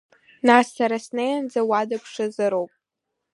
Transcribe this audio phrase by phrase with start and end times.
[0.47, 2.71] Нас сара снеиаанӡа уа дыԥшызароуп!